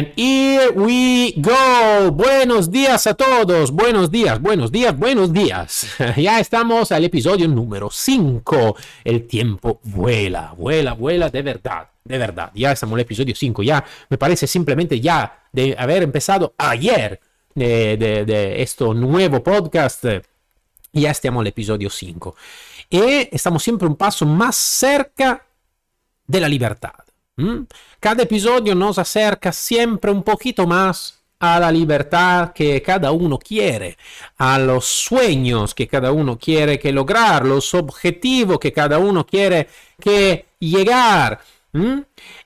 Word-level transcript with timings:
And 0.00 0.14
here 0.16 0.72
we 0.72 1.34
go. 1.36 2.10
Buenos 2.10 2.70
días 2.70 3.06
a 3.06 3.12
todos. 3.12 3.70
Buenos 3.70 4.10
días, 4.10 4.40
buenos 4.40 4.72
días, 4.72 4.96
buenos 4.96 5.30
días. 5.30 5.86
Ya 6.16 6.40
estamos 6.40 6.90
al 6.90 7.04
episodio 7.04 7.46
número 7.46 7.90
5. 7.90 8.76
El 9.04 9.26
tiempo 9.26 9.78
vuela, 9.84 10.54
vuela, 10.56 10.94
vuela 10.94 11.28
de 11.28 11.42
verdad, 11.42 11.88
de 12.02 12.16
verdad. 12.16 12.50
Ya 12.54 12.72
estamos 12.72 12.94
al 12.94 13.00
episodio 13.00 13.34
5. 13.34 13.62
Ya 13.62 13.84
me 14.08 14.16
parece 14.16 14.46
simplemente 14.46 14.98
ya 14.98 15.44
de 15.52 15.76
haber 15.78 16.02
empezado 16.02 16.54
ayer 16.56 17.20
de, 17.54 17.98
de 17.98 18.62
este 18.62 18.84
nuevo 18.94 19.42
podcast. 19.42 20.02
Ya 20.94 21.10
estamos 21.10 21.42
al 21.42 21.48
episodio 21.48 21.90
5. 21.90 22.36
Y 22.88 23.28
estamos 23.30 23.62
siempre 23.62 23.86
un 23.86 23.96
paso 23.96 24.24
más 24.24 24.56
cerca 24.56 25.44
de 26.26 26.40
la 26.40 26.48
libertad. 26.48 27.09
¿Mm? 27.36 27.62
Cada 27.98 28.22
episodio 28.22 28.74
nos 28.74 28.98
acerca 28.98 29.52
siempre 29.52 30.10
un 30.10 30.22
poquito 30.22 30.66
más 30.66 31.20
a 31.40 31.58
la 31.58 31.72
libertad 31.72 32.52
que 32.52 32.82
cada 32.82 33.12
uno 33.12 33.38
quiere, 33.38 33.96
a 34.36 34.58
los 34.58 34.84
sueños 34.84 35.74
que 35.74 35.88
cada 35.88 36.12
uno 36.12 36.38
quiere 36.38 36.78
que 36.78 36.92
lograr, 36.92 37.46
los 37.46 37.72
objetivos 37.72 38.58
que 38.58 38.72
cada 38.72 38.98
uno 38.98 39.26
quiere 39.26 39.68
que 39.98 40.44
llegar. 40.58 41.40
¿Mm? 41.72 42.00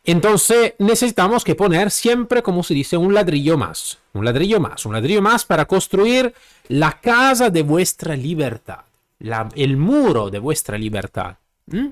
Entonces 0.04 0.74
necesitamos 0.78 1.44
que 1.44 1.54
poner 1.54 1.90
siempre, 1.90 2.42
como 2.42 2.62
se 2.62 2.74
dice, 2.74 2.96
un 2.96 3.14
ladrillo 3.14 3.56
más, 3.56 3.98
un 4.12 4.24
ladrillo 4.24 4.60
más, 4.60 4.86
un 4.86 4.92
ladrillo 4.92 5.22
más 5.22 5.44
para 5.44 5.64
construir 5.64 6.32
la 6.68 7.00
casa 7.00 7.50
de 7.50 7.62
vuestra 7.62 8.14
libertad, 8.14 8.84
el 9.56 9.76
muro 9.76 10.30
de 10.30 10.38
vuestra 10.38 10.78
libertad. 10.78 11.36
¿Mm? 11.66 11.88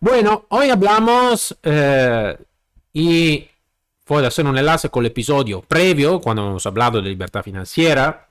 Bueno, 0.00 0.44
hoy 0.50 0.68
hablamos 0.68 1.56
eh, 1.62 2.36
y 2.92 3.46
puedo 4.04 4.26
hacer 4.26 4.44
un 4.44 4.58
enlace 4.58 4.90
con 4.90 5.04
el 5.04 5.10
episodio 5.10 5.62
previo, 5.62 6.20
cuando 6.20 6.46
hemos 6.46 6.66
hablado 6.66 7.00
de 7.00 7.08
libertad 7.08 7.42
financiera. 7.42 8.28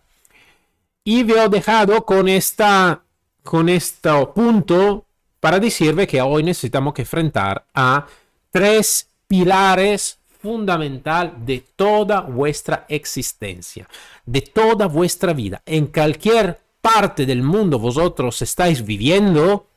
Y 1.04 1.24
vi 1.24 1.34
he 1.34 1.50
dejado 1.50 2.06
con, 2.06 2.30
esta, 2.30 3.02
con 3.44 3.68
este 3.70 4.10
punto 4.28 5.06
para 5.40 5.60
decirle 5.60 6.06
que 6.06 6.22
hoy 6.22 6.44
necesitamos 6.44 6.94
que 6.94 7.02
enfrentar 7.02 7.66
a 7.74 8.06
tres 8.52 9.10
pilares 9.28 10.20
fundamental 10.40 11.34
de 11.46 11.66
toda 11.76 12.22
vuestra 12.22 12.86
existencia, 12.90 13.88
de 14.24 14.42
toda 14.42 14.86
vuestra 14.86 15.34
vida. 15.34 15.64
En 15.66 15.88
cualquier 15.88 16.60
parte 16.80 17.26
del 17.26 17.42
mundo 17.42 17.80
vosotros 17.80 18.40
estáis 18.44 18.86
viviendo, 18.86 19.68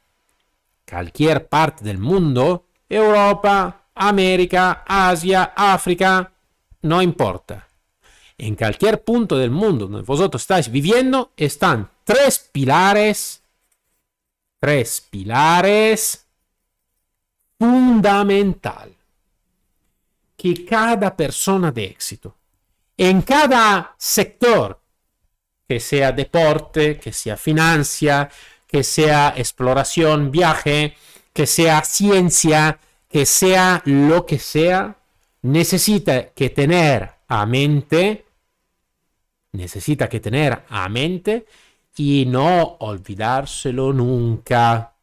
cualquier 0.88 1.48
parte 1.48 1.84
del 1.84 1.98
mundo, 1.98 2.66
Europa, 2.88 3.88
América, 3.94 4.84
Asia, 4.86 5.52
África, 5.56 6.32
no 6.82 7.02
importa. 7.02 7.68
En 8.38 8.54
cualquier 8.54 9.02
punto 9.02 9.36
del 9.36 9.50
mundo 9.50 9.86
donde 9.86 10.06
vosotros 10.06 10.42
estáis 10.42 10.70
viviendo 10.70 11.32
están 11.36 11.90
tres 12.04 12.38
pilares, 12.38 13.42
tres 14.60 15.06
pilares 15.10 16.26
fundamental 17.58 18.94
que 20.36 20.64
cada 20.64 21.16
persona 21.16 21.72
de 21.72 21.84
éxito, 21.86 22.36
en 22.96 23.22
cada 23.22 23.94
sector, 23.98 24.80
que 25.66 25.80
sea 25.80 26.12
deporte, 26.12 26.98
que 26.98 27.12
sea 27.12 27.36
financia, 27.36 28.30
que 28.68 28.84
sea 28.84 29.34
exploración, 29.36 30.30
viaje, 30.30 30.94
que 31.32 31.46
sea 31.46 31.82
ciencia, 31.82 32.78
que 33.08 33.26
sea 33.26 33.82
lo 33.84 34.26
que 34.26 34.38
sea, 34.38 34.98
necesita 35.42 36.28
que 36.30 36.50
tener 36.50 37.10
a 37.26 37.46
mente, 37.46 38.26
necesita 39.52 40.08
que 40.08 40.20
tener 40.20 40.64
a 40.68 40.88
mente 40.88 41.46
y 41.96 42.26
no 42.26 42.76
olvidárselo 42.80 43.92
nunca. 43.92 44.94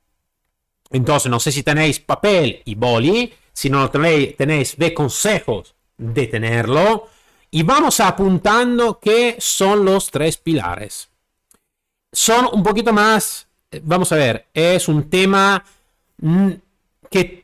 Entonces, 0.92 1.30
no 1.30 1.40
sé 1.40 1.52
si 1.52 1.64
tenéis 1.64 2.00
papel 2.00 2.62
y 2.66 2.76
boli, 2.76 3.34
si 3.52 3.70
no 3.70 3.90
tenéis, 3.90 4.38
tenéis 4.38 4.78
ve 4.78 4.94
consejos 4.94 5.76
de 5.98 6.28
tenerlo. 6.28 7.08
Y 7.52 7.64
vamos 7.64 8.00
apuntando 8.00 9.00
qué 9.00 9.38
son 9.40 9.86
los 9.86 10.12
tres 10.12 10.38
pilares. 10.38 11.10
Son 12.12 12.50
un 12.52 12.64
poquito 12.64 12.94
más 12.94 13.45
vamos 13.84 14.12
a 14.12 14.16
ver, 14.16 14.48
es 14.54 14.88
un 14.88 15.10
tema 15.10 15.64
mm, 16.18 16.52
que 17.10 17.44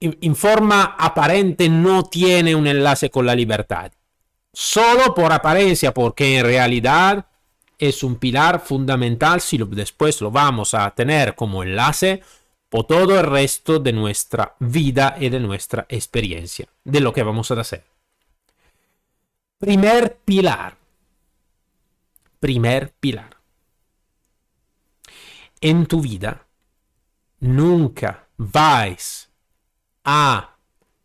en 0.00 0.36
forma 0.36 0.96
aparente 0.98 1.68
no 1.68 2.04
tiene 2.04 2.54
un 2.54 2.66
enlace 2.66 3.10
con 3.10 3.26
la 3.26 3.34
libertad. 3.34 3.92
Solo 4.52 5.14
por 5.14 5.32
apariencia, 5.32 5.92
porque 5.92 6.38
en 6.38 6.44
realidad 6.44 7.26
es 7.78 8.02
un 8.02 8.16
pilar 8.16 8.60
fundamental 8.60 9.40
si 9.40 9.58
después 9.58 10.20
lo 10.20 10.30
vamos 10.30 10.74
a 10.74 10.90
tener 10.90 11.34
como 11.34 11.62
enlace 11.62 12.22
por 12.68 12.86
todo 12.86 13.18
el 13.18 13.26
resto 13.26 13.78
de 13.78 13.92
nuestra 13.92 14.54
vida 14.58 15.16
y 15.18 15.28
de 15.28 15.40
nuestra 15.40 15.86
experiencia, 15.88 16.68
de 16.84 17.00
lo 17.00 17.12
que 17.12 17.22
vamos 17.22 17.50
a 17.50 17.60
hacer. 17.60 17.84
Primer 19.58 20.16
pilar. 20.24 20.76
Primer 22.38 22.92
pilar 22.98 23.39
en 25.60 25.86
tu 25.86 26.00
vida 26.00 26.46
nunca 27.40 28.28
vais 28.36 29.30
a 30.04 30.56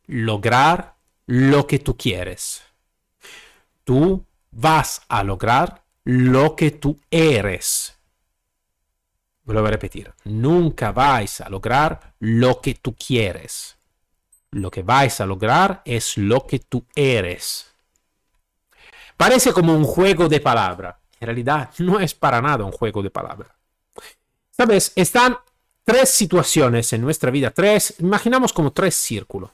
lograr 0.07 0.95
lo 1.25 1.67
que 1.67 1.79
tú 1.79 1.97
quieres. 1.97 2.63
Tú 3.83 4.25
vas 4.51 5.01
a 5.09 5.23
lograr 5.23 5.83
lo 6.03 6.55
que 6.55 6.71
tú 6.71 6.99
eres. 7.09 7.97
Vuelvo 9.43 9.67
a 9.67 9.71
repetir, 9.71 10.13
nunca 10.23 10.91
vais 10.91 11.41
a 11.41 11.49
lograr 11.49 12.13
lo 12.19 12.61
que 12.61 12.75
tú 12.75 12.95
quieres. 12.95 13.77
Lo 14.51 14.71
que 14.71 14.81
vais 14.81 15.19
a 15.21 15.25
lograr 15.25 15.81
es 15.85 16.17
lo 16.17 16.47
que 16.47 16.59
tú 16.59 16.85
eres. 16.95 17.73
Parece 19.17 19.53
como 19.53 19.73
un 19.73 19.83
juego 19.83 20.27
de 20.27 20.39
palabra. 20.39 20.99
En 21.19 21.27
realidad 21.27 21.71
no 21.79 21.99
es 21.99 22.13
para 22.13 22.41
nada 22.41 22.65
un 22.65 22.71
juego 22.71 23.03
de 23.03 23.09
palabra. 23.09 23.54
Sabes, 24.57 24.93
están 24.95 25.37
tres 25.83 26.09
situaciones 26.09 26.93
en 26.93 27.01
nuestra 27.01 27.29
vida, 27.29 27.51
tres, 27.51 27.95
imaginamos 27.99 28.53
como 28.53 28.71
tres 28.71 28.95
círculos, 28.95 29.51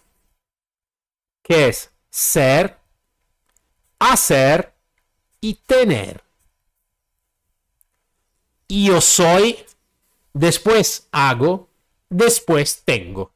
que 1.41 1.69
es 1.69 1.91
ser, 2.09 2.77
hacer 3.97 4.73
y 5.39 5.55
tener. 5.55 6.23
Yo 8.69 9.01
soy, 9.01 9.57
después 10.33 11.07
hago, 11.11 11.67
después 12.09 12.83
tengo. 12.85 13.33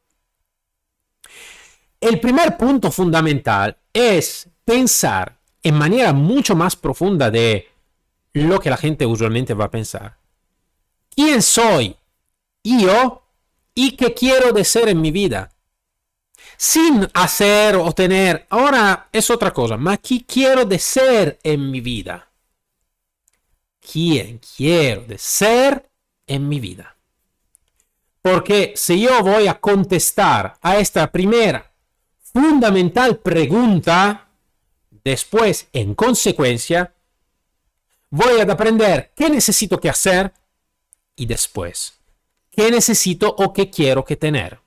El 2.00 2.20
primer 2.20 2.58
punto 2.58 2.92
fundamental 2.92 3.76
es 3.92 4.48
pensar 4.64 5.40
en 5.64 5.76
manera 5.76 6.14
mucho 6.14 6.56
más 6.56 6.76
profunda 6.76 7.32
de 7.32 7.68
lo 8.34 8.60
que 8.60 8.70
la 8.70 8.78
gente 8.78 9.08
usualmente 9.08 9.56
va 9.56 9.66
a 9.66 9.72
pensar 9.72 10.25
quién 11.16 11.42
soy 11.42 11.96
yo 12.64 13.24
y 13.74 13.96
qué 13.96 14.14
quiero 14.14 14.52
de 14.52 14.64
ser 14.64 14.90
en 14.90 15.02
mi 15.02 15.12
vida. 15.12 15.52
Sin 16.58 17.08
hacer 17.14 17.76
o 17.76 17.92
tener, 17.92 18.46
ahora 18.50 19.10
es 19.12 19.30
otra 19.30 19.52
cosa, 19.52 19.78
¿ma 19.78 19.98
qué 19.98 20.26
quiero 20.26 20.66
de 20.66 20.80
ser 20.80 21.40
en 21.44 21.70
mi 21.70 21.82
vida. 21.82 22.32
¿Quién 23.80 24.40
quiero 24.56 25.04
de 25.04 25.18
ser 25.18 25.90
en 26.26 26.48
mi 26.48 26.60
vida? 26.60 26.96
Porque 28.22 28.74
si 28.76 29.02
yo 29.02 29.22
voy 29.22 29.48
a 29.48 29.60
contestar 29.60 30.58
a 30.62 30.78
esta 30.78 31.12
primera 31.12 31.72
fundamental 32.34 33.20
pregunta, 33.20 34.28
después, 35.04 35.68
en 35.72 35.94
consecuencia, 35.94 36.96
voy 38.10 38.40
a 38.40 38.52
aprender 38.52 39.12
qué 39.16 39.30
necesito 39.30 39.80
que 39.80 39.90
hacer 39.90 40.34
y 41.16 41.26
después. 41.26 41.94
¿Qué 42.52 42.70
necesito 42.72 43.34
o 43.38 43.54
qué 43.54 43.70
quiero 43.70 44.04
que 44.06 44.16
tener? 44.16 44.60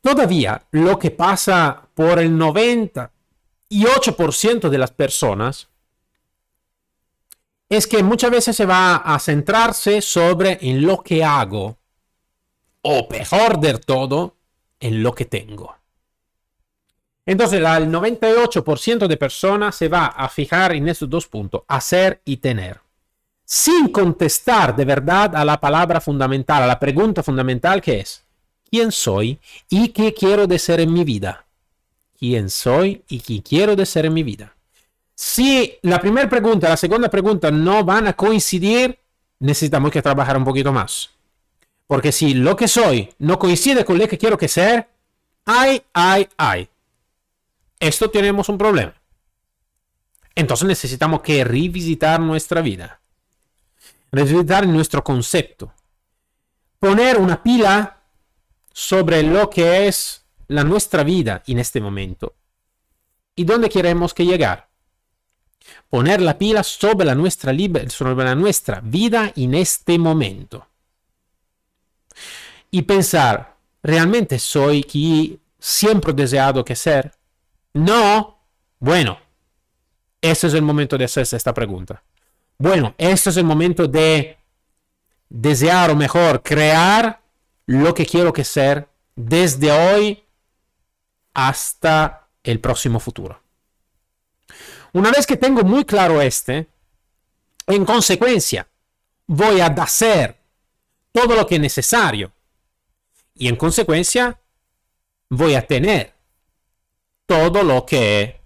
Todavía 0.00 0.66
lo 0.72 0.98
que 0.98 1.10
pasa 1.10 1.82
por 1.94 2.18
el 2.18 2.32
98% 2.32 4.68
de 4.68 4.78
las 4.78 4.90
personas 4.90 5.68
es 7.68 7.86
que 7.86 8.02
muchas 8.02 8.30
veces 8.30 8.56
se 8.56 8.66
va 8.66 8.96
a 8.96 9.18
centrarse 9.18 10.00
sobre 10.00 10.58
en 10.62 10.80
lo 10.82 11.02
que 11.02 11.22
hago 11.22 11.76
o 12.82 13.08
peor 13.08 13.60
de 13.60 13.78
todo, 13.78 14.36
en 14.80 15.02
lo 15.02 15.14
que 15.14 15.26
tengo. 15.26 15.76
Entonces, 17.26 17.60
el 17.60 17.92
98% 17.92 19.06
de 19.06 19.16
personas 19.18 19.76
se 19.76 19.88
va 19.88 20.06
a 20.06 20.30
fijar 20.30 20.72
en 20.72 20.88
estos 20.88 21.10
dos 21.10 21.26
puntos, 21.26 21.64
hacer 21.68 22.22
y 22.24 22.38
tener 22.38 22.80
sin 23.50 23.88
contestar 23.88 24.76
de 24.76 24.84
verdad 24.84 25.34
a 25.34 25.42
la 25.42 25.58
palabra 25.58 26.02
fundamental, 26.02 26.62
a 26.62 26.66
la 26.66 26.78
pregunta 26.78 27.22
fundamental 27.22 27.80
que 27.80 28.00
es, 28.00 28.22
¿quién 28.70 28.92
soy 28.92 29.38
y 29.70 29.88
qué 29.88 30.12
quiero 30.12 30.46
de 30.46 30.58
ser 30.58 30.80
en 30.80 30.92
mi 30.92 31.02
vida? 31.02 31.46
quién 32.18 32.50
soy 32.50 33.04
y 33.08 33.20
qué 33.20 33.42
quiero 33.42 33.76
de 33.76 33.86
ser 33.86 34.06
en 34.06 34.14
mi 34.14 34.22
vida. 34.22 34.54
Si 35.14 35.78
la 35.82 36.00
primera 36.00 36.28
pregunta 36.28 36.68
la 36.68 36.76
segunda 36.76 37.08
pregunta 37.08 37.50
no 37.50 37.84
van 37.84 38.08
a 38.08 38.12
coincidir, 38.14 38.98
necesitamos 39.38 39.90
que 39.90 40.02
trabajar 40.02 40.36
un 40.36 40.44
poquito 40.44 40.72
más. 40.72 41.10
Porque 41.86 42.12
si 42.12 42.34
lo 42.34 42.56
que 42.56 42.68
soy 42.68 43.08
no 43.18 43.38
coincide 43.38 43.84
con 43.84 43.98
lo 43.98 44.08
que 44.08 44.18
quiero 44.18 44.36
que 44.36 44.48
ser, 44.48 44.88
ay, 45.44 45.82
ay, 45.92 46.28
ay. 46.36 46.68
Esto 47.80 48.10
tenemos 48.10 48.48
un 48.48 48.58
problema. 48.58 48.94
Entonces 50.34 50.66
necesitamos 50.68 51.22
que 51.22 51.42
revisitar 51.44 52.20
nuestra 52.20 52.60
vida. 52.60 53.00
Revisitar 54.10 54.66
nuestro 54.66 55.04
concepto. 55.04 55.72
Poner 56.78 57.18
una 57.18 57.42
pila 57.42 58.02
sobre 58.72 59.22
lo 59.22 59.50
que 59.50 59.88
es 59.88 60.24
la 60.46 60.64
nuestra 60.64 61.02
vida 61.02 61.42
en 61.46 61.58
este 61.58 61.80
momento 61.80 62.34
y 63.38 63.44
dónde 63.44 63.68
queremos 63.68 64.14
que 64.14 64.26
llegar. 64.26 64.68
Poner 65.88 66.20
la 66.20 66.36
pila 66.36 66.64
sobre 66.64 67.06
la 67.06 67.14
nuestra, 67.14 67.52
vida 68.82 69.32
en 69.36 69.54
este 69.54 69.96
momento. 69.96 70.66
Y 72.70 72.82
pensar, 72.82 73.56
¿realmente 73.82 74.40
soy 74.40 74.82
quien 74.82 75.40
siempre 75.58 76.10
he 76.12 76.14
deseado 76.14 76.64
que 76.64 76.74
ser? 76.74 77.12
No. 77.74 78.40
Bueno, 78.80 79.18
este 80.20 80.48
es 80.48 80.54
el 80.54 80.62
momento 80.62 80.98
de 80.98 81.04
hacerse 81.04 81.36
esta 81.36 81.54
pregunta. 81.54 82.02
Bueno, 82.58 82.94
este 82.98 83.30
es 83.30 83.36
el 83.36 83.44
momento 83.44 83.86
de 83.86 84.36
desear 85.28 85.90
o 85.90 85.96
mejor 85.96 86.42
crear 86.42 87.22
lo 87.66 87.94
que 87.94 88.04
quiero 88.04 88.32
que 88.32 88.42
ser 88.42 88.88
desde 89.14 89.70
hoy 89.70 90.24
hasta 91.34 92.26
el 92.42 92.58
próximo 92.58 92.98
futuro. 92.98 93.40
Una 94.92 95.12
vez 95.12 95.24
que 95.24 95.36
tengo 95.36 95.62
muy 95.62 95.84
claro 95.84 96.20
este, 96.20 96.66
en 97.68 97.84
consecuencia, 97.84 98.66
voy 99.28 99.60
a 99.60 99.66
hacer 99.66 100.36
todo 101.12 101.36
lo 101.36 101.46
que 101.46 101.56
es 101.56 101.60
necesario 101.60 102.32
y 103.36 103.46
en 103.46 103.54
consecuencia 103.54 104.40
voy 105.28 105.54
a 105.54 105.64
tener 105.64 106.12
todo 107.24 107.62
lo 107.62 107.86
que 107.86 108.40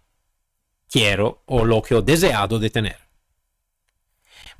quiero 0.90 1.42
o 1.46 1.64
lo 1.64 1.80
que 1.80 1.96
he 1.96 2.02
deseado 2.02 2.58
de 2.58 2.68
tener. 2.68 3.11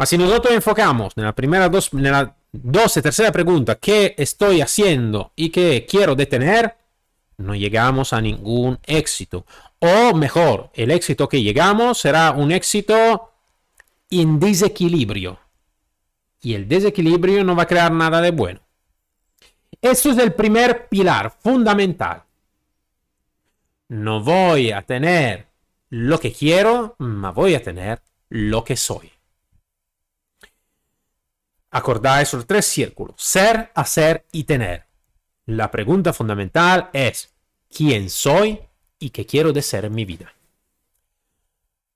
Si 0.07 0.19
nosotros 0.19 0.55
enfocamos 0.55 1.13
en 1.17 1.25
la 1.25 1.35
primera 1.35 1.69
dos, 1.69 1.93
en 1.93 2.03
la 2.03 2.37
dos 2.53 2.97
y 2.97 3.03
tercera 3.03 3.33
pregunta, 3.33 3.77
¿qué 3.77 4.15
estoy 4.19 4.61
haciendo 4.61 5.33
y 5.37 5.51
qué 5.51 5.87
quiero 5.89 6.15
detener? 6.15 6.77
no 7.43 7.55
llegamos 7.55 8.13
a 8.13 8.21
ningún 8.21 8.79
éxito. 8.85 9.45
O 9.79 10.15
mejor, 10.15 10.71
el 10.75 10.91
éxito 10.91 11.29
que 11.29 11.43
llegamos 11.43 11.99
será 11.99 12.33
un 12.33 12.53
éxito 12.53 13.33
en 14.11 14.39
desequilibrio. 14.39 15.39
Y 16.41 16.55
el 16.55 16.69
desequilibrio 16.69 17.45
no 17.45 17.55
va 17.55 17.65
a 17.65 17.69
crear 17.69 17.93
nada 17.93 18.21
de 18.21 18.31
bueno. 18.31 18.61
Eso 19.81 20.11
es 20.11 20.19
el 20.19 20.33
primer 20.33 20.89
pilar 20.89 21.35
fundamental. 21.41 22.23
No 23.89 24.23
voy 24.23 24.71
a 24.71 24.83
tener 24.83 25.47
lo 25.91 26.19
que 26.19 26.33
quiero, 26.33 26.95
ma 26.99 27.31
voy 27.31 27.55
a 27.55 27.63
tener 27.63 28.01
lo 28.29 28.65
que 28.65 28.77
soy. 28.77 29.11
Acordáis 31.73 32.33
los 32.35 32.47
tres 32.47 32.67
círculos, 32.67 33.15
ser, 33.17 33.73
hacer 33.75 34.27
y 34.31 34.45
tener. 34.45 34.87
La 35.47 35.71
pregunta 35.71 36.13
fundamental 36.13 36.91
es, 36.93 37.33
quién 37.75 38.11
soy 38.11 38.61
y 38.99 39.09
qué 39.11 39.25
quiero 39.25 39.53
de 39.55 39.63
ser 39.63 39.87
en 39.87 39.95
mi 39.95 40.05
vida. 40.05 40.35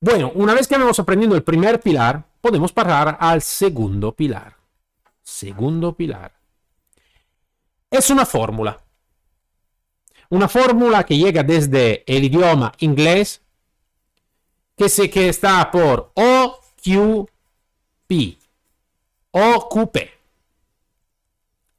Bueno, 0.00 0.32
una 0.34 0.54
vez 0.54 0.66
que 0.66 0.76
hemos 0.76 0.98
aprendido 0.98 1.34
el 1.34 1.42
primer 1.42 1.80
pilar, 1.80 2.24
podemos 2.40 2.72
pasar 2.72 3.18
al 3.20 3.42
segundo 3.42 4.12
pilar. 4.12 4.56
Segundo 5.22 5.94
pilar. 5.94 6.32
Es 7.90 8.08
una 8.08 8.24
fórmula. 8.24 8.82
Una 10.30 10.48
fórmula 10.48 11.04
que 11.04 11.18
llega 11.18 11.42
desde 11.42 12.02
el 12.06 12.24
idioma 12.24 12.72
inglés, 12.78 13.42
que, 14.74 14.88
se, 14.88 15.10
que 15.10 15.28
está 15.28 15.70
por 15.70 16.12
OQP. 16.14 17.30
OQP. 19.36 19.98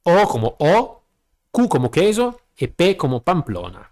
O 0.04 0.28
como 0.28 0.56
O, 0.60 1.02
Q 1.50 1.68
como 1.68 1.90
queso 1.90 2.40
y 2.56 2.68
P 2.68 2.96
como 2.96 3.24
Pamplona. 3.24 3.92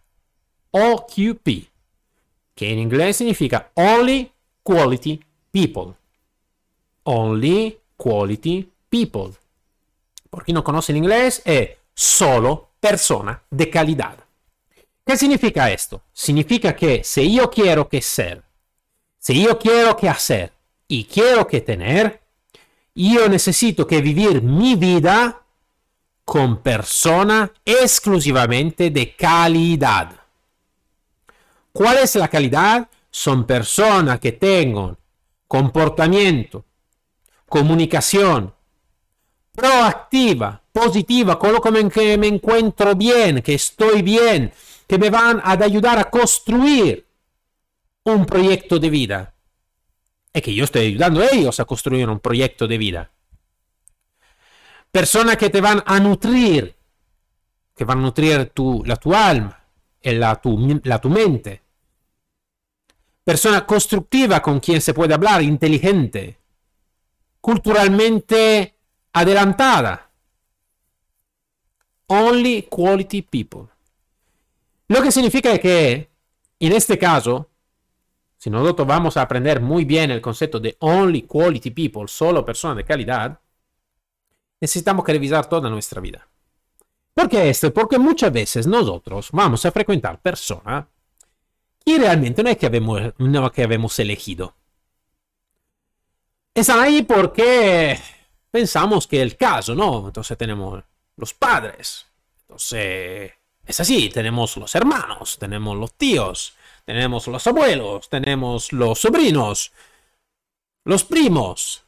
OQP, 0.69 1.47
que 2.53 2.71
en 2.71 2.77
inglés 2.79 3.17
significa 3.17 3.71
Only 3.73 4.31
Quality 4.61 5.19
People. 5.51 5.95
Only 7.05 7.79
Quality 7.97 8.71
People. 8.87 9.33
Por 10.29 10.43
quien 10.43 10.53
no 10.53 10.63
conoce 10.63 10.91
el 10.91 10.97
inglés, 10.97 11.41
es 11.43 11.71
solo 11.95 12.69
persona 12.79 13.41
de 13.49 13.71
calidad. 13.71 14.19
¿Qué 15.03 15.17
significa 15.17 15.71
esto? 15.71 16.03
Significa 16.13 16.75
que 16.75 17.03
si 17.03 17.35
yo 17.35 17.49
quiero 17.49 17.89
que 17.89 18.01
ser, 18.01 18.43
si 19.17 19.43
yo 19.43 19.57
quiero 19.57 19.97
que 19.97 20.07
hacer 20.07 20.53
y 20.87 21.05
quiero 21.05 21.47
que 21.47 21.61
tener, 21.61 22.24
yo 22.95 23.27
necesito 23.27 23.85
que 23.85 24.01
vivir 24.01 24.41
mi 24.41 24.75
vida 24.75 25.41
con 26.23 26.61
persona 26.61 27.51
exclusivamente 27.63 28.89
de 28.89 29.15
calidad. 29.15 30.11
¿Cuál 31.71 31.97
es 31.97 32.15
la 32.15 32.29
calidad? 32.29 32.87
Son 33.11 33.45
personas 33.45 34.19
que 34.19 34.31
tengan 34.31 34.97
comportamiento, 35.47 36.65
comunicación 37.47 38.53
proactiva, 39.53 40.61
positiva, 40.71 41.37
con 41.39 41.53
lo 41.53 41.61
que 41.61 41.71
me 42.17 42.27
encuentro 42.27 42.95
bien, 42.95 43.41
que 43.41 43.53
estoy 43.53 44.01
bien, 44.01 44.51
que 44.87 44.97
me 44.97 45.09
van 45.09 45.39
a 45.43 45.51
ayudar 45.51 45.99
a 45.99 46.09
construir 46.09 47.05
un 48.03 48.25
proyecto 48.25 48.79
de 48.79 48.89
vida. 48.89 49.34
Es 50.35 50.41
que 50.41 50.53
yo 50.53 50.65
estoy 50.65 50.87
ayudando 50.87 51.21
a 51.21 51.29
ellos 51.31 51.59
a 51.59 51.65
construir 51.65 52.09
un 52.09 52.19
proyecto 52.19 52.67
de 52.67 52.77
vida 52.77 53.11
personas 54.95 55.35
que 55.35 55.49
te 55.49 55.59
van 55.59 55.83
a 55.85 55.99
nutrir, 55.99 56.73
que 57.75 57.83
van 57.83 57.97
a 57.97 58.01
nutrir 58.01 58.51
tu, 58.53 58.81
la 58.85 58.95
tu 58.95 59.13
alma, 59.13 59.61
la 60.01 60.37
tu, 60.37 60.79
la 60.85 61.01
tu 61.01 61.09
mente. 61.09 61.61
Persona 63.21 63.65
constructiva 63.65 64.41
con 64.41 64.61
quien 64.61 64.79
se 64.79 64.93
puede 64.93 65.13
hablar, 65.13 65.41
inteligente, 65.41 66.39
culturalmente 67.41 68.73
adelantada. 69.11 70.09
Only 72.07 72.61
quality 72.69 73.21
people. 73.23 73.67
Lo 74.87 75.01
que 75.01 75.11
significa 75.11 75.59
que, 75.59 76.09
en 76.57 76.71
este 76.71 76.97
caso, 76.97 77.49
si 78.45 78.51
nosotros 78.51 78.87
vamos 78.87 79.17
a 79.17 79.23
aprender 79.23 79.59
muy 79.59 79.85
bien 79.85 80.11
el 80.11 80.21
concepto 80.21 80.59
de 80.59 80.77
only 80.81 81.23
quality 81.23 81.71
people, 81.71 82.07
solo 82.07 82.45
personas 82.45 82.77
de 82.77 82.83
calidad, 82.83 83.39
necesitamos 84.61 85.03
que 85.03 85.13
revisar 85.13 85.49
toda 85.49 85.67
nuestra 85.67 85.99
vida. 85.99 86.27
¿Por 87.15 87.27
qué 87.27 87.49
esto? 87.49 87.73
Porque 87.73 87.97
muchas 87.97 88.31
veces 88.31 88.67
nosotros 88.67 89.29
vamos 89.31 89.65
a 89.65 89.71
frecuentar 89.71 90.21
personas 90.21 90.85
y 91.83 91.97
realmente 91.97 92.43
no 92.43 92.51
es 92.51 92.57
que 92.57 92.67
habemos, 92.67 93.01
no 93.17 93.51
que 93.51 93.63
habemos 93.63 93.97
elegido. 93.97 94.53
Están 96.53 96.81
ahí 96.81 97.01
porque 97.01 97.99
pensamos 98.51 99.07
que 99.07 99.23
el 99.23 99.37
caso, 99.37 99.73
¿no? 99.73 100.05
Entonces 100.05 100.37
tenemos 100.37 100.83
los 101.17 101.33
padres. 101.33 102.05
Entonces, 102.41 103.31
es 103.65 103.79
así, 103.79 104.09
tenemos 104.09 104.55
los 104.57 104.75
hermanos, 104.75 105.35
tenemos 105.39 105.75
los 105.75 105.93
tíos, 105.93 106.55
tenemos 106.85 107.27
los 107.27 107.45
abuelos, 107.47 108.09
tenemos 108.09 108.71
los 108.71 108.99
sobrinos, 108.99 109.71
los 110.83 111.03
primos. 111.03 111.83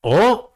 O 0.00 0.52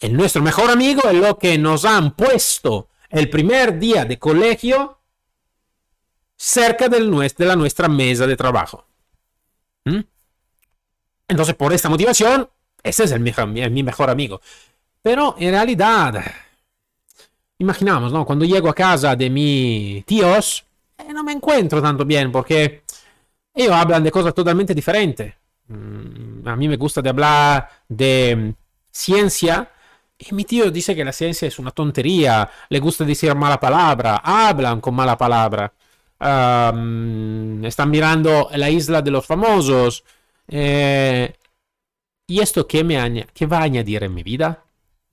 el 0.00 0.16
nuestro 0.16 0.42
mejor 0.42 0.70
amigo 0.70 1.02
es 1.08 1.14
lo 1.14 1.38
que 1.38 1.58
nos 1.58 1.84
han 1.84 2.14
puesto 2.14 2.88
el 3.10 3.28
primer 3.28 3.78
día 3.78 4.04
de 4.04 4.18
colegio 4.18 4.98
cerca 6.36 6.88
de 6.88 7.00
la 7.00 7.56
nuestra 7.56 7.88
mesa 7.88 8.26
de 8.26 8.36
trabajo. 8.36 8.86
¿Mm? 9.84 10.00
Entonces, 11.28 11.54
por 11.54 11.72
esta 11.72 11.88
motivación, 11.88 12.48
ese 12.82 13.04
es 13.04 13.12
el, 13.12 13.20
mi 13.20 13.82
mejor 13.82 14.10
amigo. 14.10 14.40
Pero 15.02 15.34
en 15.38 15.50
realidad, 15.50 16.22
imaginamos, 17.58 18.12
¿no? 18.12 18.24
Cuando 18.24 18.44
llego 18.44 18.68
a 18.68 18.74
casa 18.74 19.16
de 19.16 19.30
mis 19.30 20.04
tíos, 20.04 20.64
eh, 21.08 21.12
no 21.12 21.24
me 21.24 21.32
encuentro 21.32 21.80
tanto 21.82 22.04
bien 22.04 22.30
porque 22.32 22.82
ellos 23.54 23.72
hablan 23.74 24.02
de 24.02 24.10
cosas 24.10 24.34
totalmente 24.34 24.74
diferentes. 24.74 25.34
Mm, 25.68 26.46
a 26.46 26.56
mí 26.56 26.68
me 26.68 26.76
gusta 26.76 27.02
de 27.02 27.10
hablar 27.10 27.68
de 27.88 28.54
ciencia 28.90 29.70
y 30.18 30.34
mi 30.34 30.44
tío 30.44 30.70
dice 30.70 30.94
que 30.94 31.04
la 31.04 31.12
ciencia 31.12 31.48
es 31.48 31.58
una 31.58 31.70
tontería, 31.72 32.48
le 32.68 32.78
gusta 32.80 33.04
decir 33.04 33.34
mala 33.34 33.58
palabra, 33.58 34.20
hablan 34.24 34.80
con 34.80 34.94
mala 34.94 35.16
palabra. 35.18 35.72
están 36.20 37.90
mirando 37.90 38.48
la 38.54 38.70
isla 38.70 39.02
de 39.02 39.10
los 39.10 39.26
famosos. 39.26 40.04
Eh, 40.48 41.32
¿Y 42.26 42.40
esto 42.40 42.66
qué, 42.66 42.84
me 42.84 43.26
qué 43.34 43.46
va 43.46 43.58
a 43.58 43.62
añadir 43.64 44.04
en 44.04 44.14
mi 44.14 44.22
vida? 44.22 44.64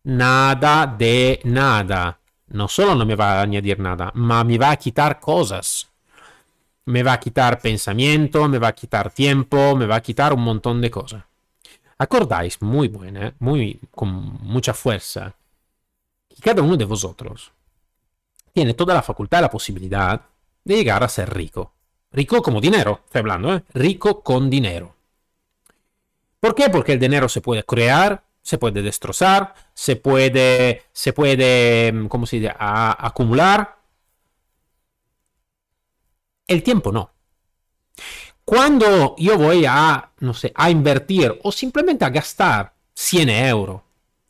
Nada 0.03 0.85
de 0.85 1.39
nada. 1.43 2.18
No 2.49 2.67
solo 2.67 2.95
no 2.95 3.05
me 3.05 3.15
va 3.15 3.33
a 3.33 3.41
añadir 3.41 3.79
nada, 3.79 4.11
ma 4.15 4.43
me 4.43 4.57
va 4.57 4.71
a 4.71 4.77
quitar 4.77 5.19
cosas. 5.19 5.87
Me 6.85 7.03
va 7.03 7.13
a 7.13 7.19
quitar 7.19 7.59
pensamiento, 7.59 8.47
me 8.47 8.57
va 8.57 8.69
a 8.69 8.75
quitar 8.75 9.11
tiempo, 9.11 9.75
me 9.75 9.85
va 9.85 9.97
a 9.97 10.01
quitar 10.01 10.33
un 10.33 10.41
montón 10.41 10.81
de 10.81 10.89
cosas. 10.89 11.23
Acordáis 11.97 12.61
muy 12.61 12.87
buena, 12.87 13.33
muy 13.39 13.79
con 13.91 14.09
mucha 14.41 14.73
fuerza, 14.73 15.35
que 16.27 16.41
cada 16.41 16.61
uno 16.61 16.77
de 16.77 16.85
vosotros 16.85 17.51
tiene 18.53 18.73
toda 18.73 18.93
la 18.93 19.01
facultad 19.01 19.39
y 19.39 19.41
la 19.41 19.51
posibilidad 19.51 20.21
de 20.63 20.75
llegar 20.75 21.03
a 21.03 21.09
ser 21.09 21.33
rico. 21.33 21.73
Rico 22.11 22.41
como 22.41 22.59
dinero, 22.59 23.01
estoy 23.05 23.19
hablando, 23.19 23.53
¿eh? 23.53 23.63
Rico 23.73 24.23
con 24.23 24.49
dinero. 24.49 24.95
¿Por 26.39 26.55
qué? 26.55 26.69
Porque 26.69 26.93
el 26.93 26.99
dinero 26.99 27.29
se 27.29 27.41
puede 27.41 27.63
crear, 27.63 28.23
se 28.41 28.57
puede 28.57 28.81
destrozar, 28.81 29.53
se 29.73 29.95
puede, 29.95 30.83
se 30.91 31.13
puede, 31.13 31.91
mm, 31.91 32.07
¿cómo 32.07 32.25
se 32.25 32.37
dice?, 32.37 32.53
acumular. 32.57 33.77
El 36.47 36.63
tiempo 36.63 36.91
no. 36.91 37.11
Cuando 38.43 39.15
yo 39.17 39.37
voy 39.37 39.65
a, 39.67 40.11
no 40.19 40.33
sé, 40.33 40.51
a 40.55 40.71
invertir 40.71 41.39
o 41.43 41.51
simplemente 41.51 42.05
a 42.05 42.09
gastar 42.09 42.73
100 42.95 43.29
euros, 43.29 43.81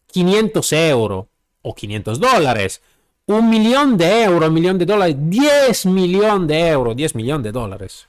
500 0.08 0.74
euros 0.74 1.26
o 1.62 1.74
500 1.74 2.20
dólares, 2.20 2.82
un 3.28 3.50
millón 3.50 3.98
de 3.98 4.24
euros, 4.24 4.50
un 4.50 4.56
millón 4.56 4.78
de 4.78 4.86
dólares, 4.86 5.16
10 5.18 5.86
millones 5.86 6.48
de 6.48 6.68
euros, 6.68 6.96
10 6.96 7.16
millones 7.16 7.44
de 7.44 7.52
dólares. 7.52 8.08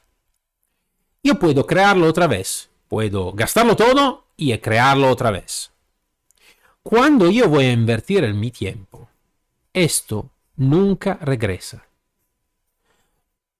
Yo 1.23 1.39
puedo 1.39 1.67
crearlo 1.67 2.09
otra 2.09 2.27
vez 2.27 2.71
Puedo 2.91 3.31
gastarlo 3.31 3.77
todo 3.77 4.25
y 4.37 4.59
crearlo 4.59 5.09
otra 5.11 5.31
vez. 5.31 5.70
Cuando 6.83 7.31
yo 7.31 7.49
voy 7.49 7.67
a 7.67 7.73
invertir 7.73 8.25
en 8.25 8.39
mi 8.41 8.51
tiempo, 8.51 9.09
esto 9.73 10.31
nunca 10.57 11.15
regresa. 11.21 11.87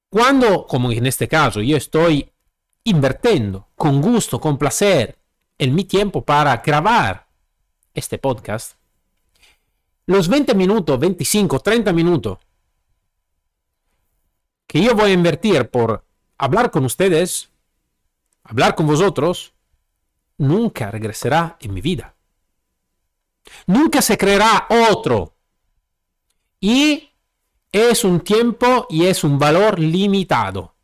Cuando, 0.09 0.67
como 0.67 0.91
en 0.91 1.07
este 1.07 1.29
caso, 1.29 1.61
yo 1.61 1.77
estoy 1.77 2.33
invirtiendo 2.85 3.69
con 3.77 4.01
gusto, 4.01 4.41
con 4.41 4.59
placer, 4.59 5.19
en 5.59 5.75
mi 5.75 5.85
tiempo 5.85 6.25
para 6.25 6.57
grabar 6.57 7.27
este 7.93 8.19
podcast, 8.19 8.77
los 10.07 10.29
20 10.29 10.55
minutos, 10.55 10.99
25, 10.99 11.61
30 11.61 11.93
minutos 11.93 12.39
que 14.71 14.81
yo 14.81 14.95
voy 14.95 15.11
a 15.11 15.15
invertir 15.15 15.69
por 15.69 16.05
hablar 16.39 16.71
con 16.71 16.85
ustedes, 16.85 17.51
hablar 18.45 18.77
con 18.77 18.87
vosotros, 18.87 19.53
nunca 20.39 20.93
regresará 20.93 21.57
en 21.61 21.75
mi 21.75 21.81
vida. 21.81 22.15
Nunca 23.67 24.03
se 24.03 24.19
creerá 24.19 24.67
otro. 24.91 25.35
Y 26.61 27.11
es 27.73 28.05
un 28.05 28.21
tiempo 28.21 28.87
y 28.91 29.07
es 29.07 29.25
un 29.25 29.39
valor 29.39 29.79
limitado. 29.79 30.75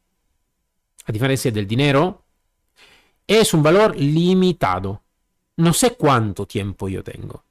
A 1.05 1.13
diferencia 1.13 1.51
del 1.51 1.67
dinero, 1.67 2.25
es 3.27 3.55
un 3.55 3.63
valor 3.63 3.97
limitado. 3.97 5.03
No 5.57 5.73
sé 5.73 5.93
cuánto 5.93 6.47
tiempo 6.47 6.89
yo 6.89 7.03
tengo. 7.03 7.45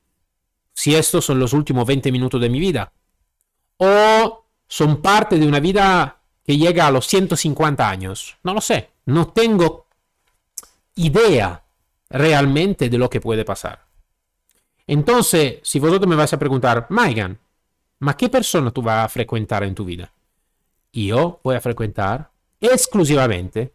Si 0.73 0.95
estos 0.95 1.25
son 1.25 1.39
los 1.39 1.53
últimos 1.53 1.85
20 1.85 2.11
minutos 2.11 2.41
de 2.41 2.49
mi 2.49 2.59
vida. 2.59 2.91
O 3.77 4.45
son 4.67 5.01
parte 5.01 5.37
de 5.37 5.47
una 5.47 5.59
vida 5.59 6.21
que 6.43 6.57
llega 6.57 6.87
a 6.87 6.91
los 6.91 7.07
150 7.07 7.89
años. 7.89 8.37
No 8.43 8.53
lo 8.53 8.61
sé. 8.61 8.91
No 9.05 9.29
tengo 9.29 9.87
idea 10.95 11.63
realmente 12.09 12.89
de 12.89 12.97
lo 12.97 13.09
que 13.09 13.21
puede 13.21 13.43
pasar. 13.43 13.85
Entonces, 14.87 15.59
si 15.63 15.79
vosotros 15.79 16.07
me 16.07 16.15
vais 16.15 16.31
a 16.33 16.39
preguntar, 16.39 16.87
Maigan, 16.89 17.39
¿ma 17.99 18.15
qué 18.15 18.29
persona 18.29 18.71
tú 18.71 18.81
vas 18.81 19.05
a 19.05 19.09
frecuentar 19.09 19.63
en 19.63 19.75
tu 19.75 19.85
vida? 19.85 20.11
Yo 20.93 21.39
voy 21.43 21.55
a 21.55 21.61
frecuentar 21.61 22.29
exclusivamente 22.59 23.73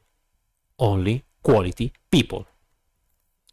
only 0.76 1.22
quality 1.42 1.92
people. 2.08 2.46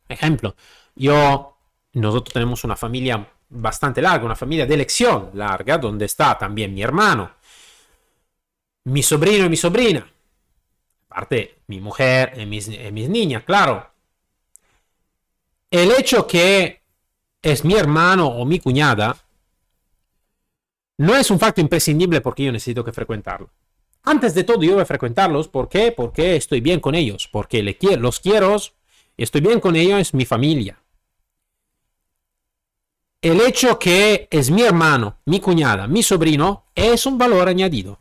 Ejemplo, 0.07 0.55
yo, 0.95 1.57
nosotros 1.93 2.33
tenemos 2.33 2.63
una 2.63 2.75
familia 2.75 3.27
bastante 3.49 4.01
larga, 4.01 4.25
una 4.25 4.35
familia 4.35 4.65
de 4.65 4.73
elección 4.73 5.31
larga, 5.33 5.77
donde 5.77 6.05
está 6.05 6.37
también 6.37 6.73
mi 6.73 6.81
hermano, 6.81 7.31
mi 8.85 9.03
sobrino 9.03 9.45
y 9.45 9.49
mi 9.49 9.57
sobrina, 9.57 10.09
aparte 11.09 11.59
mi 11.67 11.79
mujer 11.79 12.33
y 12.37 12.45
mis, 12.45 12.69
niñas, 12.69 13.43
claro. 13.43 13.89
El 15.69 15.91
hecho 15.91 16.25
que 16.25 16.76
es 17.51 17.63
mi 17.63 17.75
hermano 17.75 18.27
o 18.27 18.45
mi 18.45 18.59
cuñada 18.59 19.15
no 20.97 21.15
es 21.15 21.31
un 21.31 21.39
facto 21.39 21.61
imprescindible 21.61 22.21
porque 22.21 22.43
yo 22.43 22.51
necesito 22.51 22.83
que 22.83 22.91
frecuentarlo. 22.91 23.49
Antes 24.03 24.33
de 24.33 24.43
todo, 24.43 24.61
yo 24.63 24.73
voy 24.73 24.81
a 24.81 24.85
frecuentarlos. 24.85 25.47
¿Por 25.47 25.69
qué? 25.69 25.91
Porque 25.91 26.35
estoy 26.35 26.59
bien 26.59 26.79
con 26.79 26.95
ellos. 26.95 27.29
Porque 27.31 27.61
le 27.63 27.77
los 27.97 28.19
quiero. 28.19 28.57
Estoy 29.15 29.41
bien 29.41 29.59
con 29.59 29.75
ellos, 29.75 29.99
es 29.99 30.13
mi 30.13 30.25
familia. 30.25 30.81
El 33.21 33.41
hecho 33.41 33.79
que 33.79 34.27
es 34.29 34.51
mi 34.51 34.61
hermano, 34.61 35.17
mi 35.25 35.39
cuñada, 35.39 35.87
mi 35.87 36.03
sobrino, 36.03 36.65
es 36.75 37.05
un 37.05 37.17
valor 37.17 37.47
añadido. 37.47 37.99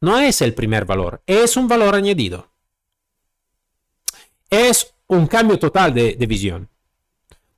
No 0.00 0.18
es 0.18 0.42
el 0.42 0.54
primer 0.54 0.84
valor, 0.84 1.22
es 1.26 1.56
un 1.56 1.68
valor 1.68 1.94
añadido. 1.94 2.50
Es 4.50 4.94
un 5.06 5.26
cambio 5.26 5.58
total 5.58 5.94
de, 5.94 6.14
visión. 6.26 6.68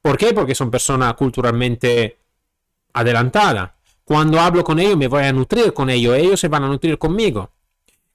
¿Por 0.02 0.16
qué? 0.16 0.32
Porque 0.32 0.54
son 0.54 0.70
personas 0.70 1.14
culturalmente 1.14 2.18
adelantadas. 2.92 3.70
Cuando 4.04 4.40
hablo 4.40 4.64
con 4.64 4.78
ellos 4.78 4.96
me 4.96 5.08
voy 5.08 5.24
a 5.24 5.32
nutrir 5.32 5.72
con 5.72 5.90
ellos, 5.90 6.16
ellos 6.16 6.40
se 6.40 6.48
van 6.48 6.64
a 6.64 6.68
nutrir 6.68 6.98
conmigo. 6.98 7.50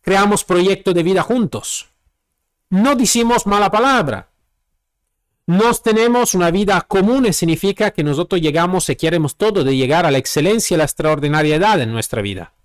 Creamos 0.01 0.43
proyectos 0.43 0.93
de 0.93 1.03
vida 1.03 1.21
juntos. 1.21 1.87
No 2.69 2.95
decimos 2.95 3.47
mala 3.47 3.71
palabra. 3.71 4.29
Nos 5.47 5.83
tenemos 5.83 6.33
una 6.33 6.49
vida 6.49 6.81
común 6.81 7.31
significa 7.31 7.91
que 7.91 8.03
nosotros 8.03 8.41
llegamos 8.41 8.89
y 8.89 8.95
queremos 8.95 9.35
todo 9.35 9.63
de 9.63 9.77
llegar 9.77 10.05
a 10.05 10.11
la 10.11 10.17
excelencia 10.17 10.75
y 10.75 10.77
la 10.79 10.85
extraordinariedad 10.85 11.79
en 11.79 11.91
nuestra 11.91 12.21
vida 12.21 12.55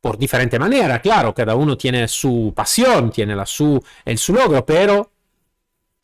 por 0.00 0.16
diferente 0.16 0.58
manera, 0.58 1.00
claro, 1.00 1.34
cada 1.34 1.54
uno 1.54 1.76
tiene 1.76 2.08
su 2.08 2.52
pasión, 2.56 3.10
tiene 3.10 3.36
la 3.36 3.44
su, 3.44 3.82
el 4.04 4.18
su 4.18 4.32
logro, 4.32 4.64
pero 4.64 5.10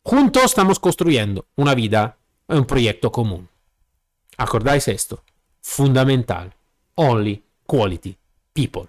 juntos 0.07 0.45
estamos 0.45 0.79
construyendo 0.79 1.47
una 1.57 1.75
vida, 1.75 2.17
un 2.47 2.63
proyecto 2.63 3.11
común. 3.11 3.49
¿Acordáis 4.37 4.87
esto? 4.87 5.21
Fundamental. 5.59 6.55
Only 6.95 7.43
quality 7.65 8.17
people. 8.53 8.87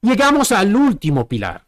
Llegamos 0.00 0.50
al 0.50 0.74
último 0.74 1.28
pilar. 1.28 1.64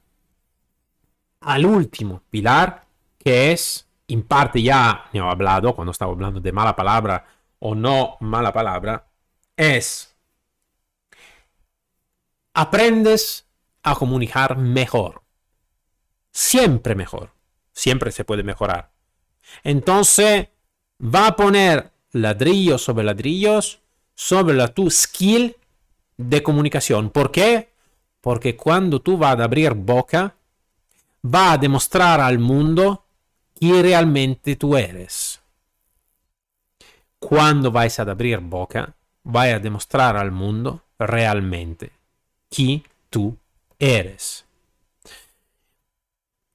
Al 1.42 1.64
último 1.64 2.22
pilar, 2.28 2.86
que 3.18 3.52
es, 3.52 3.86
en 4.08 4.24
parte 4.24 4.60
ya 4.60 5.08
ne 5.12 5.20
he 5.20 5.22
hablado 5.22 5.72
cuando 5.72 5.92
estaba 5.92 6.10
hablando 6.10 6.40
de 6.40 6.50
mala 6.50 6.74
palabra 6.74 7.24
o 7.60 7.76
no 7.76 8.16
mala 8.18 8.52
palabra, 8.52 9.06
es 9.56 10.16
aprendes 12.52 13.46
a 13.84 13.94
comunicar 13.94 14.56
mejor. 14.56 15.22
Siempre 16.32 16.96
mejor. 16.96 17.41
Siempre 17.72 18.12
se 18.12 18.24
puede 18.24 18.42
mejorar. 18.42 18.90
Entonces, 19.64 20.48
va 21.02 21.28
a 21.28 21.36
poner 21.36 21.90
ladrillos 22.12 22.82
sobre 22.82 23.04
ladrillos 23.04 23.82
sobre 24.14 24.54
la, 24.54 24.68
tu 24.68 24.90
skill 24.90 25.56
de 26.16 26.42
comunicación. 26.42 27.10
¿Por 27.10 27.30
qué? 27.30 27.70
Porque 28.20 28.56
cuando 28.56 29.00
tú 29.00 29.16
vas 29.16 29.38
a 29.38 29.44
abrir 29.44 29.74
boca, 29.74 30.36
va 31.24 31.52
a 31.52 31.58
demostrar 31.58 32.20
al 32.20 32.38
mundo 32.38 33.04
quién 33.58 33.82
realmente 33.82 34.56
tú 34.56 34.76
eres. 34.76 35.40
Cuando 37.18 37.70
vais 37.70 37.98
a 37.98 38.02
abrir 38.02 38.38
boca, 38.38 38.94
vais 39.24 39.54
a 39.54 39.58
demostrar 39.58 40.16
al 40.16 40.30
mundo 40.30 40.82
realmente 40.98 41.92
quién 42.48 42.82
tú 43.10 43.36
eres. 43.78 44.44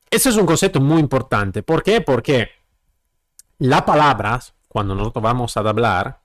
Ese 0.09 0.29
es 0.29 0.35
un 0.37 0.45
concepto 0.45 0.79
muy 0.79 0.99
importante. 0.99 1.63
¿Por 1.63 1.83
qué? 1.83 2.01
Porque 2.01 2.49
la 3.59 3.85
palabra, 3.85 4.39
cuando 4.67 4.95
nosotros 4.95 5.23
vamos 5.23 5.57
a 5.57 5.61
hablar, 5.61 6.21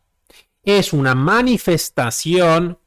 es 0.62 0.92
una 0.92 1.14
manifestación 1.14 2.78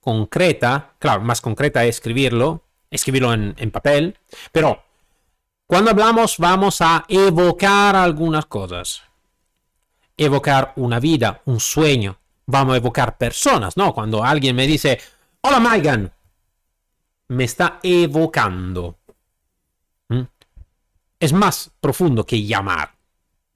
concreta, 0.00 0.94
claro, 0.98 1.20
más 1.20 1.40
concreta 1.40 1.84
es 1.84 1.96
escribirlo, 1.96 2.64
escribirlo 2.90 3.32
en, 3.32 3.54
en 3.56 3.70
papel, 3.70 4.18
pero 4.50 4.82
cuando 5.72 5.90
hablamos 5.90 6.36
vamos 6.36 6.82
a 6.82 7.04
evocar 7.08 7.96
algunas 7.96 8.44
cosas. 8.44 9.02
Evocar 10.18 10.74
una 10.76 11.00
vida, 11.00 11.40
un 11.46 11.60
sueño. 11.60 12.18
Vamos 12.44 12.74
a 12.74 12.76
evocar 12.76 13.16
personas, 13.16 13.76
¿no? 13.78 13.94
Cuando 13.94 14.22
alguien 14.22 14.54
me 14.54 14.66
dice, 14.66 15.00
hola 15.40 15.60
Megan, 15.60 16.12
me 17.28 17.44
está 17.44 17.80
evocando. 17.82 18.98
Es 21.22 21.32
más 21.32 21.70
profundo 21.80 22.26
que 22.26 22.42
llamar. 22.42 22.96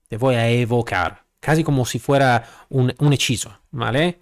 Te 0.06 0.16
voy 0.16 0.36
a 0.36 0.48
evocar, 0.48 1.24
casi 1.40 1.64
como 1.64 1.84
si 1.84 1.98
fuera 1.98 2.48
un, 2.68 2.94
un 3.00 3.12
hechizo, 3.12 3.58
¿vale? 3.72 4.20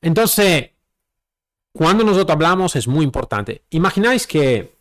Entonces, 0.00 0.70
cuando 1.74 2.04
nosotros 2.04 2.34
hablamos 2.34 2.74
es 2.74 2.88
muy 2.88 3.04
importante. 3.04 3.64
Imagináis 3.68 4.26
que, 4.26 4.78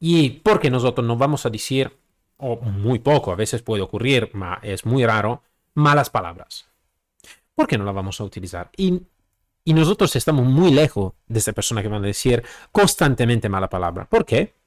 y 0.00 0.30
porque 0.30 0.68
nosotros 0.68 1.06
nos 1.06 1.16
vamos 1.16 1.46
a 1.46 1.50
decir, 1.50 1.96
o 2.38 2.56
muy 2.56 2.98
poco, 2.98 3.30
a 3.30 3.36
veces 3.36 3.62
puede 3.62 3.82
ocurrir, 3.82 4.32
pero 4.32 4.58
es 4.62 4.84
muy 4.84 5.06
raro, 5.06 5.44
malas 5.74 6.10
palabras. 6.10 6.66
¿Por 7.54 7.68
qué 7.68 7.78
no 7.78 7.84
las 7.84 7.94
vamos 7.94 8.20
a 8.20 8.24
utilizar? 8.24 8.72
Y, 8.76 9.00
y 9.62 9.74
nosotros 9.74 10.16
estamos 10.16 10.44
muy 10.44 10.72
lejos 10.72 11.12
de 11.28 11.38
esa 11.38 11.52
persona 11.52 11.82
que 11.82 11.88
van 11.88 12.02
a 12.02 12.08
decir 12.08 12.42
constantemente 12.72 13.48
mala 13.48 13.68
palabra. 13.68 14.04
¿Por 14.08 14.26
qué? 14.26 14.57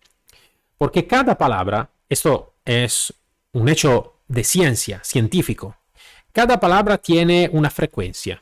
Porque 0.82 1.06
cada 1.06 1.38
palabra, 1.38 1.92
esto 2.10 2.56
es 2.66 3.14
un 3.54 3.70
hecho 3.70 4.16
de 4.28 4.44
ciencia, 4.44 5.00
científico, 5.04 5.76
cada 6.34 6.60
palabra 6.60 6.98
tiene 6.98 7.48
una 7.54 7.70
frecuencia. 7.70 8.42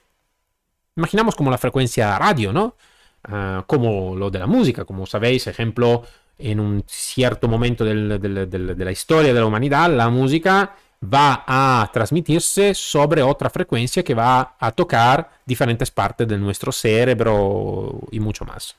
Imaginamos 0.95 1.35
como 1.35 1.51
la 1.51 1.57
frecuencia 1.57 2.17
radio, 2.17 2.53
¿no? 2.53 2.77
Ah, 3.25 3.65
como 3.67 4.15
lo 4.15 4.31
de 4.31 4.39
la 4.39 4.47
música, 4.47 4.85
como 4.85 5.05
sabéis, 5.05 5.47
ejemplo, 5.47 6.03
en 6.37 6.61
un 6.61 6.85
cierto 6.87 7.49
momento 7.49 7.83
de 7.83 8.85
la 8.85 8.91
historia 8.93 9.33
de 9.33 9.39
la 9.41 9.45
humanidad, 9.45 9.93
la 9.93 10.07
música 10.07 10.77
va 11.03 11.43
a 11.45 11.89
transmitirse 11.91 12.73
sobre 12.73 13.21
otra 13.21 13.49
frecuencia 13.49 14.01
que 14.01 14.13
va 14.13 14.55
a 14.57 14.71
tocar 14.71 15.29
diferentes 15.45 15.91
partes 15.91 16.25
de 16.25 16.37
nuestro 16.37 16.71
cerebro 16.71 17.99
y 18.11 18.21
mucho 18.21 18.45
más. 18.45 18.77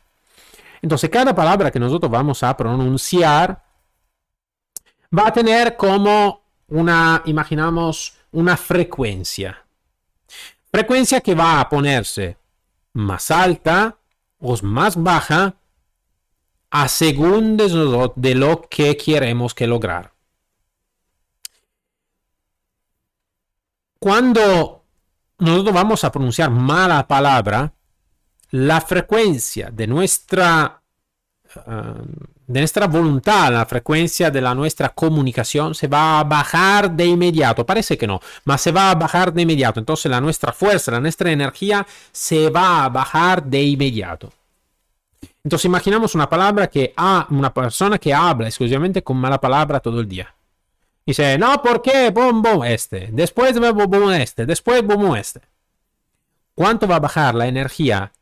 Entonces, 0.83 1.11
cada 1.11 1.35
palabra 1.35 1.71
que 1.71 1.79
nosotros 1.79 2.11
vamos 2.11 2.43
a 2.43 2.57
pronunciar 2.57 3.63
va 5.17 5.29
a 5.29 5.33
tener 5.33 5.77
como 5.77 6.43
una, 6.69 7.23
imaginamos, 7.27 8.15
una 8.33 8.57
frecuencia. 8.57 9.65
Frecuencia 10.71 11.21
que 11.21 11.35
va 11.35 11.61
a 11.61 11.69
ponerse 11.69 12.37
más 12.93 13.31
alta 13.31 13.99
o 14.39 14.57
más 14.63 15.01
baja 15.01 15.57
a 16.71 16.89
según 16.89 17.57
de 17.57 18.35
lo 18.35 18.63
que 18.63 18.97
queremos 18.97 19.55
que 19.55 19.67
lograr. 19.67 20.13
Cuando 23.99 24.85
nosotros 25.39 25.75
vamos 25.75 26.05
a 26.05 26.13
pronunciar 26.13 26.51
mala 26.51 27.07
palabra, 27.07 27.75
la 28.51 28.81
frecuencia 28.81 29.71
de 29.71 29.87
nuestra, 29.87 30.81
eh, 31.55 31.61
de 32.47 32.61
nuestra 32.61 32.87
voluntad, 32.87 33.53
la 33.53 33.67
frecuencia 33.67 34.31
de 34.31 34.41
la 34.41 34.55
nuestra 34.55 34.91
comunicación 34.91 35.75
se 35.75 35.87
va 35.87 36.21
a 36.21 36.25
bajar 36.25 36.91
de 36.91 37.07
inmediato. 37.07 37.65
Parece 37.65 37.97
que 37.97 38.07
no, 38.07 38.21
pero 38.45 38.59
se 38.59 38.73
va 38.73 38.91
a 38.91 38.95
bajar 38.95 39.33
de 39.33 39.43
inmediato. 39.43 39.79
Entonces 39.79 40.11
la 40.11 40.21
nuestra 40.21 40.53
fuerza, 40.53 40.93
la 40.93 41.01
nuestra 41.01 41.31
energía 41.31 41.87
se 42.11 42.51
va 42.51 42.85
a 42.85 42.89
bajar 42.89 43.45
de 43.45 43.63
inmediato. 43.63 44.33
Entonces 45.45 45.65
imaginamos 45.65 46.15
una 46.15 46.29
palabra 46.29 46.67
que 46.69 46.93
una 47.31 47.55
persona 47.55 47.99
que 47.99 48.13
habla 48.13 48.49
exclusivamente 48.49 49.03
con 49.03 49.17
mala 49.17 49.41
palabra 49.41 49.81
todo 49.81 50.01
el 50.01 50.09
día. 50.09 50.35
Dice, 51.07 51.39
no, 51.39 51.63
¿por 51.63 51.81
qué? 51.81 52.11
Bom, 52.11 52.43
bom, 52.43 52.65
este. 52.65 53.09
Después 53.11 53.59
bom, 53.59 53.75
bom, 53.89 54.11
este. 54.13 54.45
Después 54.45 54.85
bom, 54.85 55.17
este. 55.17 55.41
¿Cuánto 56.55 56.87
va 56.87 56.97
a 56.97 57.01
bajar 57.01 57.35
la 57.35 57.47
energía 57.47 58.13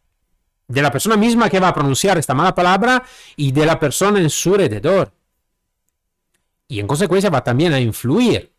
de 0.69 0.83
la 0.83 0.93
persona 0.93 1.17
misma 1.17 1.51
que 1.51 1.59
va 1.59 1.69
a 1.69 1.75
pronunciar 1.75 2.19
esta 2.19 2.35
mala 2.35 2.55
palabra 2.55 3.03
y 3.37 3.51
de 3.51 3.67
la 3.67 3.81
persona 3.81 4.21
en 4.21 4.31
su 4.31 4.53
alrededor? 4.53 5.13
Y 6.69 6.79
en 6.81 6.87
consecuencia 6.87 7.31
va 7.31 7.43
también 7.43 7.73
a 7.73 7.81
influir 7.81 8.53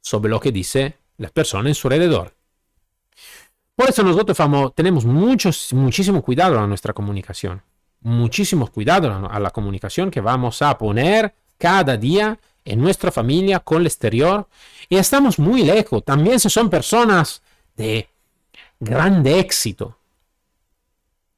sobre 0.00 0.30
lo 0.30 0.40
que 0.40 0.52
dice 0.52 0.96
la 1.18 1.28
persona 1.28 1.68
en 1.68 1.74
su 1.74 1.88
alrededor. 1.88 2.32
Por 3.74 3.90
eso 3.90 4.02
nosotros 4.02 4.74
tenemos 4.74 5.04
muchos, 5.04 5.72
muchísimo 5.72 6.22
cuidado 6.22 6.58
a 6.58 6.66
nuestra 6.66 6.92
comunicación. 6.92 7.62
Muchísimo 8.02 8.66
cuidado 8.68 9.28
a 9.30 9.40
la 9.40 9.50
comunicación 9.50 10.10
que 10.10 10.20
vamos 10.20 10.62
a 10.62 10.76
poner 10.78 11.34
cada 11.58 11.96
día 11.96 12.38
en 12.64 12.80
nuestra 12.80 13.10
familia 13.10 13.60
con 13.60 13.80
el 13.80 13.86
exterior 13.86 14.46
y 14.88 14.96
estamos 14.96 15.38
muy 15.38 15.64
lejos. 15.64 16.04
También 16.04 16.38
si 16.40 16.48
son 16.48 16.70
personas 16.70 17.42
de 17.76 18.08
grande 18.78 19.38
éxito. 19.38 19.96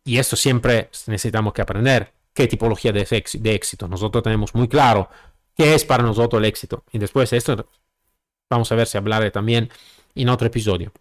Y 0.04 0.18
esto 0.18 0.36
siempre 0.36 0.90
necesitamos 1.06 1.52
que 1.52 1.62
aprender 1.62 2.12
qué 2.34 2.48
tipología 2.48 2.92
de, 2.92 3.06
éxito. 3.54 3.88
Nosotros 3.88 4.22
tenemos 4.22 4.54
muy 4.54 4.68
claro 4.68 5.08
qué 5.56 5.74
es 5.74 5.84
para 5.84 6.02
nosotros 6.02 6.40
el 6.40 6.46
éxito. 6.46 6.84
Y 6.92 6.98
después 6.98 7.30
de 7.30 7.36
esto 7.36 7.66
vamos 8.50 8.70
a 8.72 8.74
ver 8.74 8.86
si 8.86 8.98
hablaré 8.98 9.30
también 9.30 9.70
en 10.14 10.28
otro 10.28 10.46
episodio. 10.46 10.92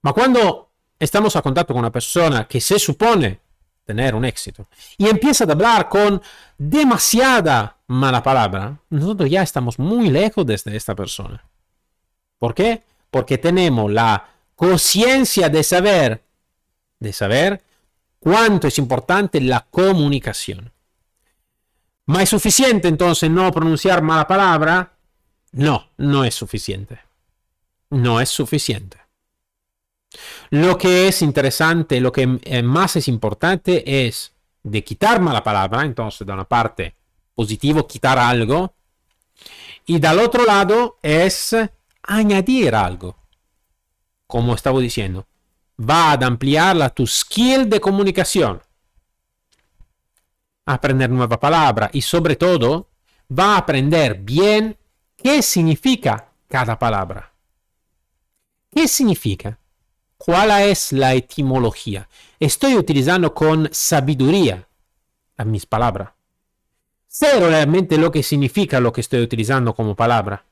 Pero 0.00 0.14
cuando 0.14 0.70
estamos 0.98 1.36
a 1.36 1.42
contacto 1.42 1.74
con 1.74 1.80
una 1.80 1.92
persona 1.92 2.46
que 2.46 2.60
se 2.60 2.78
supone 2.78 3.40
tener 3.84 4.14
un 4.14 4.24
éxito 4.24 4.66
y 4.96 5.08
empieza 5.08 5.44
a 5.44 5.52
hablar 5.52 5.88
con 5.88 6.22
demasiada 6.56 7.76
mala 7.88 8.22
palabra, 8.22 8.78
nosotros 8.88 9.28
ya 9.28 9.42
estamos 9.42 9.78
muy 9.78 10.10
lejos 10.10 10.46
de 10.46 10.54
esta 10.54 10.94
persona. 10.94 11.44
¿Por 12.38 12.54
qué? 12.54 12.82
Porque 13.10 13.38
tenemos 13.38 13.90
la 13.90 14.28
conciencia 14.54 15.48
de 15.48 15.62
saber, 15.62 16.22
de 16.98 17.12
saber 17.12 17.63
cuánto 18.24 18.68
es 18.68 18.78
importante 18.78 19.38
la 19.38 19.66
comunicación. 19.70 20.72
¿Ma 22.06 22.22
es 22.22 22.30
suficiente 22.30 22.88
entonces 22.88 23.30
no 23.30 23.52
pronunciar 23.52 24.00
mala 24.00 24.26
palabra? 24.26 24.94
No, 25.52 25.90
no 25.98 26.24
es 26.24 26.34
suficiente. 26.34 27.00
No 27.90 28.22
es 28.22 28.30
suficiente. 28.30 28.96
Lo 30.48 30.78
que 30.78 31.06
es 31.06 31.20
interesante, 31.20 32.00
lo 32.00 32.12
que 32.12 32.38
eh, 32.44 32.62
más 32.62 32.96
es 32.96 33.08
importante 33.08 34.06
es 34.06 34.32
de 34.62 34.82
quitar 34.82 35.20
mala 35.20 35.42
palabra, 35.42 35.84
entonces 35.84 36.26
de 36.26 36.32
una 36.32 36.48
parte 36.48 36.94
positivo 37.34 37.86
quitar 37.86 38.18
algo 38.18 38.74
y 39.84 39.98
del 39.98 40.18
otro 40.20 40.46
lado 40.46 40.96
es 41.02 41.54
añadir 42.02 42.74
algo. 42.74 43.18
Como 44.26 44.54
estaba 44.54 44.80
diciendo, 44.80 45.26
va 45.78 46.12
a 46.12 46.26
ampliar 46.26 46.76
la 46.76 46.90
tu 46.90 47.06
skill 47.06 47.68
de 47.68 47.80
comunicación, 47.80 48.62
aprender 50.66 51.10
nueva 51.10 51.38
palabra 51.38 51.90
y 51.92 52.02
sobre 52.02 52.36
todo 52.36 52.90
va 53.30 53.54
a 53.54 53.58
aprender 53.58 54.18
bien 54.20 54.76
qué 55.16 55.42
significa 55.42 56.32
cada 56.48 56.78
palabra. 56.78 57.32
¿Qué 58.70 58.88
significa? 58.88 59.58
¿Cuál 60.16 60.50
es 60.62 60.92
la 60.92 61.14
etimología? 61.14 62.08
Estoy 62.40 62.76
utilizando 62.76 63.34
con 63.34 63.68
sabiduría 63.72 64.66
a 65.36 65.44
mis 65.44 65.66
palabras. 65.66 66.10
Sé 67.06 67.38
realmente 67.38 67.98
lo 67.98 68.10
que 68.10 68.22
significa 68.22 68.80
lo 68.80 68.92
que 68.92 69.00
estoy 69.00 69.20
utilizando 69.20 69.74
como 69.74 69.94
palabra. 69.94 70.44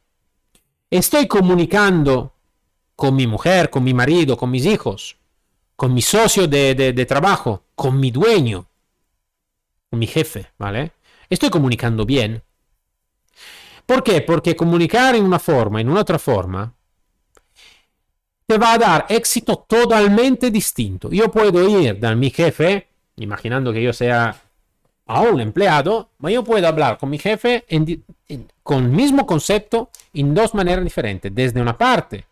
Estoy 0.91 1.27
comunicando 1.27 2.32
con 3.03 3.17
mi 3.17 3.27
mujer, 3.27 3.69
con 3.69 3.83
mi 3.83 3.93
marido, 3.93 4.37
con 4.37 4.49
mis 4.49 4.65
hijos, 4.65 5.17
con 5.75 5.93
mi 5.93 6.01
socio 6.01 6.47
de, 6.47 6.77
de 6.77 7.05
trabajo, 7.05 7.65
con 7.75 7.99
mi 7.99 8.13
dueño, 8.13 8.65
con 9.91 9.99
mi 9.99 10.07
jefe, 10.07 10.53
¿vale? 10.57 10.93
Estoy 11.29 11.51
comunicando 11.51 12.07
bien. 12.07 12.41
¿Por 13.87 14.05
qué? 14.05 14.21
Porque 14.21 14.55
comunicar 14.55 15.17
en 15.17 15.25
una 15.25 15.41
forma, 15.41 15.81
en 15.81 15.89
una 15.89 16.03
otra 16.03 16.21
forma, 16.21 16.73
te 18.47 18.57
va 18.57 18.75
a 18.75 18.79
dar 18.79 19.07
éxito 19.09 19.67
totalmente 19.67 20.53
distinto. 20.53 21.11
Yo 21.11 21.29
puedo 21.29 21.81
ir 21.81 21.99
de 21.99 22.15
mi 22.15 22.31
jefe, 22.31 22.87
imaginando 23.17 23.73
que 23.73 23.83
yo 23.83 23.93
sea 23.93 24.41
a 25.07 25.21
un 25.23 25.41
empleado, 25.41 26.11
pero 26.21 26.31
yo 26.35 26.45
puedo 26.45 26.69
hablar 26.69 26.99
con 26.99 27.11
mi 27.11 27.19
jefe 27.19 27.65
con 28.63 28.85
el 28.85 28.91
mismo 28.91 29.27
concepto 29.27 29.91
en 30.15 30.33
dos 30.33 30.55
maneras 30.55 30.85
diferentes. 30.85 31.35
Desde 31.35 31.61
una 31.61 31.77
parte, 31.77 32.27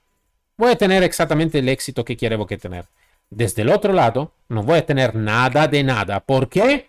voy 0.61 0.73
a 0.73 0.79
tener 0.79 1.03
exactamente 1.03 1.59
el 1.59 1.69
éxito 1.69 2.05
que 2.05 2.17
quiero 2.17 2.47
que 2.47 2.57
tener. 2.57 2.87
Desde 3.29 3.63
el 3.63 3.71
otro 3.71 3.93
lado, 3.93 4.33
no 4.49 4.63
voy 4.63 4.79
a 4.79 4.87
tener 4.87 5.17
nada 5.17 5.67
de 5.67 5.83
nada. 5.83 6.21
¿Por 6.21 6.49
qué? 6.49 6.89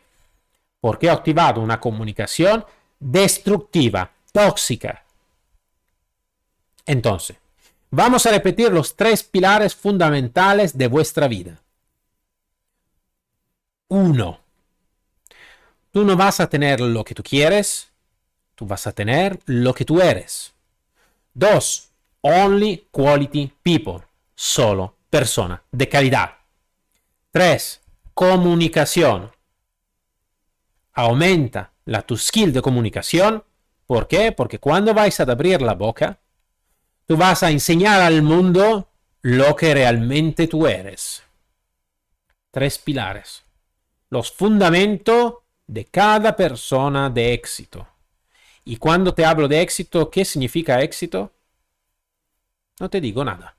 Porque 0.80 1.08
he 1.08 1.10
activado 1.10 1.62
una 1.62 1.80
comunicación 1.80 2.66
destructiva, 3.00 4.12
tóxica. 4.32 5.04
Entonces, 6.86 7.38
Vamos 7.94 8.26
a 8.26 8.32
repetir 8.32 8.72
los 8.72 8.96
tres 8.96 9.22
pilares 9.22 9.76
fundamentales 9.76 10.78
de 10.78 10.88
vuestra 10.88 11.28
vida. 11.28 11.62
Uno, 13.90 14.40
tú 15.92 16.06
no 16.06 16.16
vas 16.16 16.40
a 16.40 16.48
tener 16.48 16.80
lo 16.80 17.04
que 17.04 17.14
tú 17.14 17.22
quieres, 17.22 17.92
tú 18.56 18.66
vas 18.66 18.88
a 18.88 18.94
tener 18.94 19.42
lo 19.46 19.74
que 19.74 19.84
tú 19.84 20.00
eres. 20.00 20.54
Dos, 21.34 21.90
only 22.22 22.88
quality 22.92 23.52
people, 23.64 24.04
solo 24.36 24.96
persona 25.10 25.62
de 25.72 25.90
calidad. 25.90 26.32
Tres, 27.32 27.82
comunicación. 28.14 29.32
Aumenta 30.94 31.72
la 31.86 32.02
tu 32.02 32.18
skill 32.18 32.54
de 32.54 32.62
comunicación. 32.62 33.44
¿Por 33.86 34.08
qué? 34.08 34.32
Porque 34.32 34.60
cuando 34.60 34.94
vais 34.94 35.20
a 35.20 35.24
abrir 35.24 35.62
la 35.62 35.74
boca, 35.74 36.20
tú 37.06 37.18
vas 37.18 37.44
a 37.44 37.52
enseñar 37.52 38.02
al 38.02 38.22
mundo 38.22 38.90
lo 39.22 39.56
que 39.56 39.74
realmente 39.74 40.48
tú 40.48 40.68
eres. 40.68 41.24
Tres 42.52 42.78
pilares. 42.78 43.44
Los 44.10 44.32
fundamentos 44.32 45.36
de 45.68 45.86
cada 45.86 46.36
persona 46.36 47.10
de 47.10 47.34
éxito. 47.34 47.88
Y 48.66 48.78
cuando 48.78 49.14
te 49.14 49.26
hablo 49.26 49.48
de 49.48 49.62
éxito, 49.62 50.10
¿qué 50.10 50.26
significa 50.26 50.82
éxito? 50.82 51.32
No 52.82 52.90
te 52.90 53.00
digo 53.00 53.24
nada. 53.24 53.56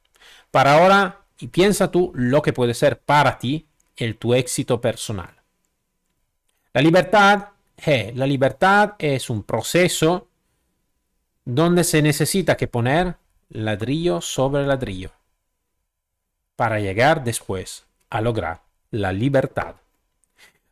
Para 0.50 0.74
ahora, 0.74 1.20
y 1.38 1.46
piensa 1.46 1.92
tú 1.92 2.10
lo 2.16 2.42
que 2.42 2.52
puede 2.52 2.74
ser 2.74 2.98
para 2.98 3.38
ti 3.38 3.68
el 3.96 4.16
tu 4.16 4.34
éxito 4.34 4.80
personal. 4.80 5.30
La 6.72 6.82
libertad, 6.82 7.50
eh, 7.76 8.12
la 8.16 8.26
libertad 8.26 8.94
es 8.98 9.30
un 9.30 9.44
proceso 9.44 10.26
donde 11.44 11.84
se 11.84 12.02
necesita 12.02 12.56
que 12.56 12.66
poner 12.66 13.14
ladrillo 13.50 14.20
sobre 14.20 14.66
ladrillo 14.66 15.12
para 16.56 16.80
llegar 16.80 17.22
después 17.22 17.84
a 18.10 18.20
lograr 18.20 18.62
la 18.90 19.12
libertad. 19.12 19.76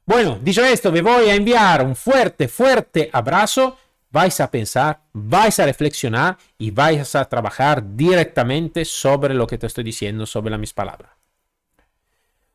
Bueno, 0.07 0.41
dicho 0.43 0.65
esto, 0.65 0.91
me 0.91 1.03
voy 1.03 1.31
a 1.31 1.37
enviar 1.37 1.85
un 1.85 1.95
fuerte, 1.95 2.49
fuerte 2.49 3.11
abrazo. 3.13 3.79
Vais 4.13 4.41
a 4.41 4.51
pensar, 4.51 5.03
vais 5.13 5.59
a 5.61 5.65
reflexionar 5.65 6.37
y 6.59 6.73
vais 6.73 7.15
a 7.15 7.25
trabajar 7.27 7.97
directamente 7.97 8.85
sobre 8.85 9.35
lo 9.35 9.47
que 9.47 9.57
te 9.57 9.69
estoy 9.69 9.85
diciendo, 9.85 10.27
sobre 10.27 10.57
mis 10.59 10.73
palabras. 10.73 11.13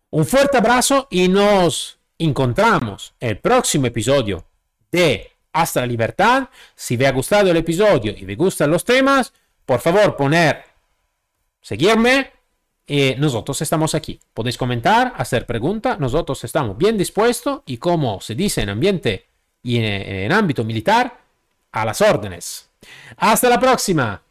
Un 0.09 0.25
fuerte 0.25 0.57
abrazo 0.57 1.07
y 1.09 1.27
nos 1.29 1.97
encontramos 2.17 3.13
el 3.19 3.37
próximo 3.39 3.87
episodio 3.87 4.45
de 4.91 5.31
Hasta 5.53 5.81
la 5.81 5.87
Libertad. 5.87 6.49
Si 6.75 6.97
te 6.97 7.07
ha 7.07 7.11
gustado 7.11 7.51
el 7.51 7.57
episodio 7.57 8.13
y 8.17 8.25
me 8.25 8.35
gustan 8.35 8.71
los 8.71 8.83
temas, 8.83 9.33
por 9.65 9.79
favor 9.79 10.15
poner 10.15 10.63
seguirme. 11.61 12.31
y 12.87 13.15
nosotros 13.17 13.61
estamos 13.61 13.95
aquí. 13.95 14.19
Podéis 14.33 14.57
comentar, 14.57 15.13
hacer 15.17 15.45
preguntas. 15.45 15.99
Nosotros 15.99 16.43
estamos 16.43 16.77
bien 16.77 16.97
dispuestos 16.97 17.61
y 17.65 17.77
como 17.77 18.21
se 18.21 18.35
dice 18.35 18.61
en 18.61 18.69
ambiente 18.69 19.27
y 19.63 19.77
en 19.77 20.31
ámbito 20.31 20.63
militar, 20.63 21.24
a 21.75 21.85
las 21.85 22.01
órdenes. 22.01 22.69
Hasta 23.17 23.49
la 23.49 23.59
próxima. 23.59 24.24